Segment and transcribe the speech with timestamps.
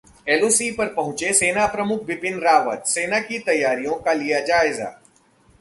[0.27, 4.89] LoC पर पहुंचे सेना प्रमुख बिपिन रावत, सेना की तैयारियों का लिया जायजा